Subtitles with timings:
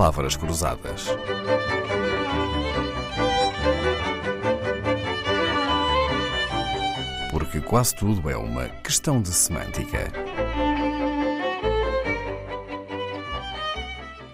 [0.00, 1.08] palavras cruzadas.
[7.30, 10.10] Porque quase tudo é uma questão de semântica.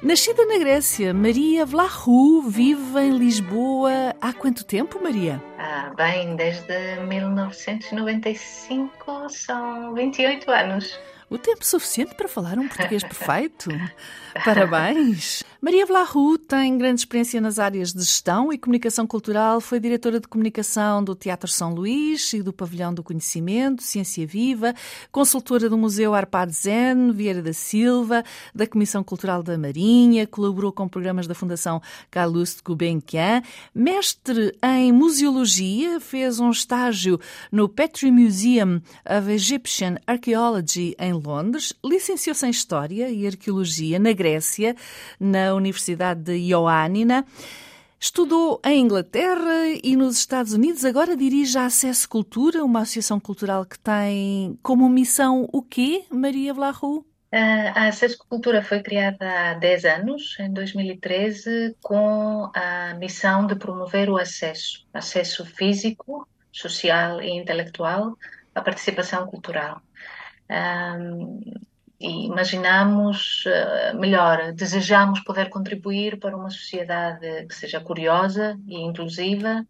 [0.00, 5.42] Nascida na Grécia, Maria Vlahu vive em Lisboa há quanto tempo, Maria?
[5.58, 10.96] Ah, bem, desde 1995 são 28 anos.
[11.28, 13.68] O tempo suficiente para falar um português perfeito?
[14.44, 15.42] Parabéns!
[15.60, 19.60] Maria Vlahu tem grande experiência nas áreas de gestão e comunicação cultural.
[19.60, 24.72] Foi diretora de comunicação do Teatro São Luís e do Pavilhão do Conhecimento, Ciência Viva,
[25.10, 28.22] consultora do Museu Arpad Zen, Vieira da Silva,
[28.54, 33.42] da Comissão Cultural da Marinha, colaborou com programas da Fundação Calouste Gulbenkian,
[33.74, 37.18] mestre em museologia, fez um estágio
[37.50, 44.76] no Petrie Museum of Egyptian Archaeology em Londres, licenciou-se em História e Arqueologia na Grécia,
[45.18, 47.24] na Universidade de Ioannina.
[47.98, 53.64] Estudou em Inglaterra e nos Estados Unidos, agora dirige a Acesso Cultura, uma associação cultural
[53.64, 57.06] que tem como missão o quê, Maria Vlahu?
[57.32, 64.08] A Acesso Cultura foi criada há 10 anos, em 2013, com a missão de promover
[64.08, 68.16] o acesso, acesso físico, social e intelectual
[68.54, 69.82] à participação cultural.
[71.98, 79.66] E imaginamos, uh, melhor, desejamos poder contribuir para uma sociedade que seja curiosa e inclusiva,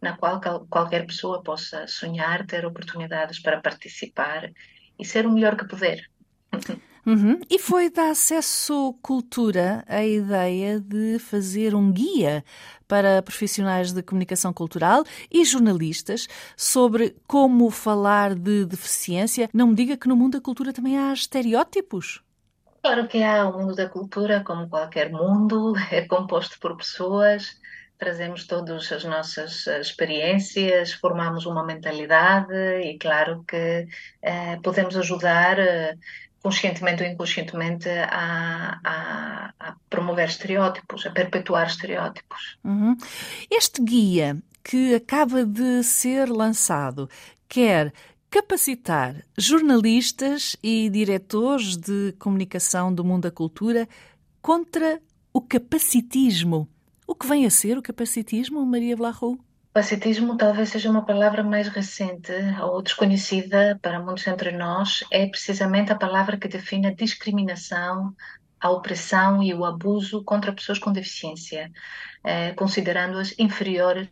[0.00, 4.52] na qual qualquer pessoa possa sonhar, ter oportunidades para participar
[4.98, 6.08] e ser o melhor que puder.
[7.06, 7.38] Uhum.
[7.50, 12.42] E foi da Acesso Cultura a ideia de fazer um guia
[12.88, 19.50] para profissionais de comunicação cultural e jornalistas sobre como falar de deficiência.
[19.52, 22.22] Não me diga que no mundo da cultura também há estereótipos.
[22.82, 23.48] Claro que há.
[23.48, 27.58] O mundo da cultura, como qualquer mundo, é composto por pessoas.
[27.98, 33.86] Trazemos todas as nossas experiências, formamos uma mentalidade e, claro, que
[34.20, 35.96] eh, podemos ajudar eh,
[36.44, 42.58] conscientemente ou inconscientemente a, a, a promover estereótipos, a perpetuar estereótipos.
[42.62, 42.94] Uhum.
[43.50, 47.08] Este guia que acaba de ser lançado
[47.48, 47.94] quer
[48.28, 53.88] capacitar jornalistas e diretores de comunicação do mundo da cultura
[54.42, 55.00] contra
[55.32, 56.68] o capacitismo.
[57.06, 59.38] O que vem a ser o capacitismo, Maria Vlahu?
[59.74, 62.30] Capacitismo talvez seja uma palavra mais recente
[62.62, 65.02] ou desconhecida para muitos entre nós.
[65.10, 68.14] É precisamente a palavra que define a discriminação,
[68.60, 71.72] a opressão e o abuso contra pessoas com deficiência,
[72.22, 74.08] eh, considerando-as inferiores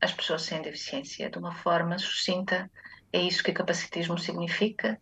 [0.00, 1.28] às pessoas sem deficiência.
[1.28, 2.70] De uma forma sucinta,
[3.12, 5.00] é isso que capacitismo significa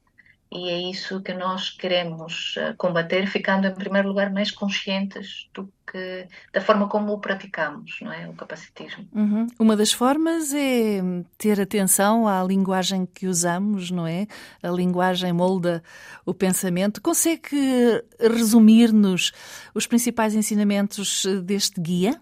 [0.50, 5.70] e é isso que nós queremos eh, combater, ficando em primeiro lugar mais conscientes do
[5.90, 9.08] que da forma como o praticamos, não é, o capacitismo.
[9.12, 9.46] Uhum.
[9.58, 11.00] Uma das formas é
[11.36, 14.26] ter atenção à linguagem que usamos, não é?
[14.62, 15.82] A linguagem molda
[16.24, 17.02] o pensamento.
[17.02, 19.32] Consegue resumir-nos
[19.74, 22.20] os principais ensinamentos deste guia?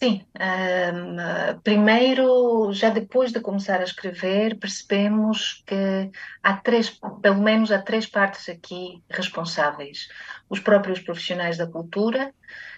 [0.00, 7.72] Sim, um, primeiro, já depois de começar a escrever, percebemos que há três, pelo menos
[7.72, 10.06] há três partes aqui responsáveis.
[10.48, 12.32] Os próprios profissionais da cultura,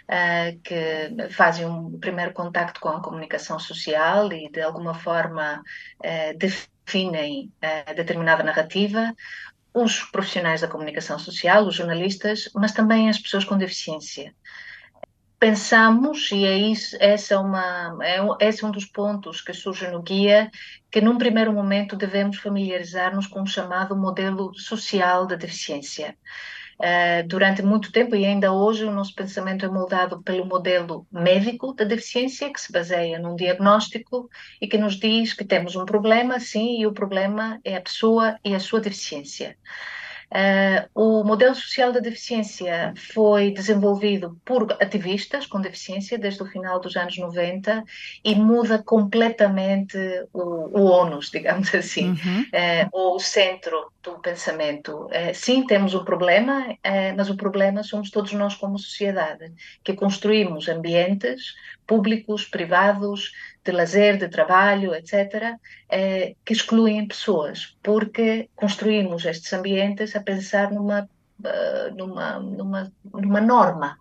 [0.09, 5.63] uh, que fazem um primeiro contacto com a comunicação social e de alguma forma
[5.99, 9.15] uh, definem uh, determinada narrativa,
[9.75, 14.35] os profissionais da comunicação social, os jornalistas, mas também as pessoas com deficiência
[15.41, 19.89] pensamos, e é isso, essa é uma, é, esse é um dos pontos que surge
[19.89, 20.51] no guia,
[20.91, 26.17] que num primeiro momento devemos familiarizar-nos com o chamado modelo social da deficiência.
[26.79, 31.75] Uh, durante muito tempo e ainda hoje o nosso pensamento é moldado pelo modelo médico
[31.75, 34.31] da deficiência, que se baseia num diagnóstico
[34.61, 38.39] e que nos diz que temos um problema, sim, e o problema é a pessoa
[38.43, 39.57] e a sua deficiência.
[40.31, 46.79] Uh, o modelo social da deficiência foi desenvolvido por ativistas com deficiência desde o final
[46.79, 47.83] dos anos 90
[48.25, 49.99] e muda completamente
[50.33, 52.43] o, o ONUS, digamos assim, uhum.
[52.43, 55.07] uh, o centro do pensamento.
[55.07, 56.77] Uh, sim, temos um problema,
[57.17, 61.55] mas o problema somos todos nós como sociedade, que construímos ambientes
[61.87, 63.33] públicos, privados,
[63.71, 65.57] de lazer, de trabalho, etc.,
[65.89, 71.09] eh, que excluem pessoas, porque construímos estes ambientes a pensar numa,
[71.41, 73.99] uh, numa, numa, numa norma.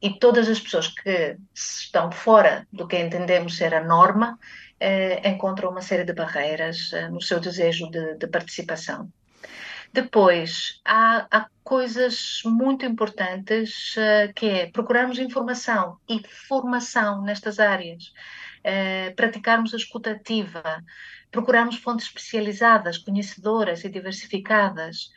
[0.00, 4.38] E todas as pessoas que estão fora do que entendemos ser a norma
[4.80, 9.08] eh, encontram uma série de barreiras eh, no seu desejo de, de participação.
[9.92, 18.04] Depois, há, há coisas muito importantes uh, que é procurarmos informação e formação nestas áreas,
[18.64, 20.62] uh, praticarmos a escutativa,
[21.30, 25.10] procurarmos fontes especializadas, conhecedoras e diversificadas.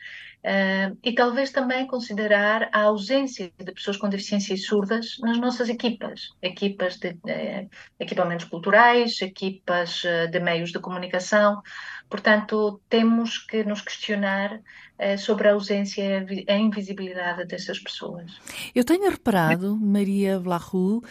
[0.46, 6.30] Uh, e talvez também considerar a ausência de pessoas com deficiências surdas nas nossas equipas,
[6.40, 11.60] equipas de, de equipamentos culturais, equipas de meios de comunicação.
[12.08, 18.40] Portanto, temos que nos questionar uh, sobre a ausência e a invisibilidade dessas pessoas.
[18.72, 21.02] Eu tenho reparado, Maria Blahu,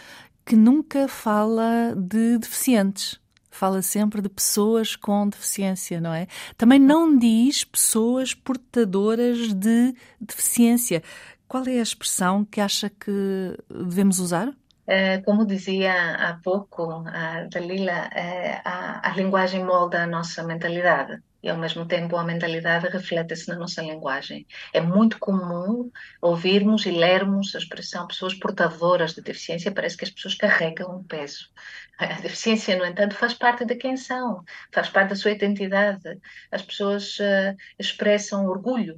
[0.46, 3.20] que nunca fala de deficientes
[3.56, 6.26] fala sempre de pessoas com deficiência, não é?
[6.56, 11.02] Também não diz pessoas portadoras de deficiência.
[11.48, 14.52] Qual é a expressão que acha que devemos usar?
[14.86, 21.20] É, como dizia há pouco a Dalila, é, a, a linguagem molda a nossa mentalidade
[21.46, 24.44] e ao mesmo tempo a mentalidade reflete-se na nossa linguagem.
[24.72, 30.10] É muito comum ouvirmos e lermos a expressão pessoas portadoras de deficiência, parece que as
[30.10, 31.48] pessoas carregam um peso.
[31.98, 36.20] A deficiência, no entanto, faz parte de quem são, faz parte da sua identidade.
[36.50, 38.96] As pessoas uh, expressam orgulho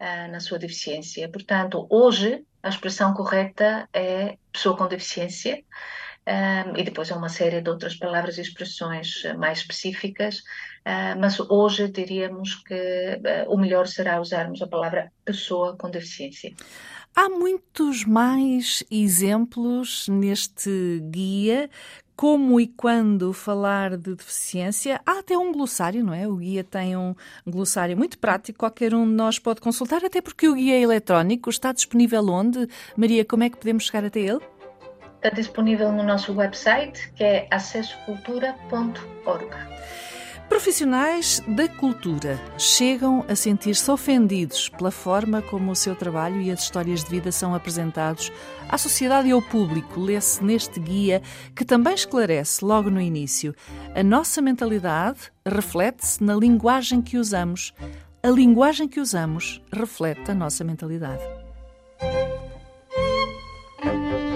[0.00, 1.28] uh, na sua deficiência.
[1.28, 5.62] Portanto, hoje a expressão correta é pessoa com deficiência,
[6.30, 10.38] um, e depois há uma série de outras palavras e expressões eh, mais específicas,
[10.86, 16.54] uh, mas hoje diríamos que uh, o melhor será usarmos a palavra pessoa com deficiência.
[17.16, 21.68] Há muitos mais exemplos neste guia
[22.14, 25.00] como e quando falar de deficiência.
[25.04, 26.28] Há até um glossário, não é?
[26.28, 27.12] O guia tem um
[27.44, 31.50] glossário muito prático, qualquer um de nós pode consultar, até porque o guia é eletrónico
[31.50, 32.68] está disponível onde?
[32.96, 34.59] Maria, como é que podemos chegar até ele?
[35.22, 39.50] Está disponível no nosso website, que é acessocultura.org.
[40.48, 46.62] Profissionais da cultura chegam a sentir-se ofendidos pela forma como o seu trabalho e as
[46.62, 48.32] histórias de vida são apresentados
[48.66, 50.00] à sociedade e ao público.
[50.00, 51.20] Lê-se neste guia
[51.54, 53.54] que também esclarece logo no início.
[53.94, 57.74] A nossa mentalidade reflete-se na linguagem que usamos.
[58.22, 61.22] A linguagem que usamos reflete a nossa mentalidade.